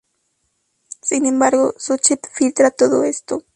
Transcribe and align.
Sin 1.03 1.27
embargo, 1.27 1.75
su 1.77 1.95
chip 1.97 2.23
filtra 2.33 2.71
todo 2.71 3.03
esto. 3.03 3.43